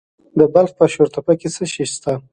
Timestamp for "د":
0.39-0.41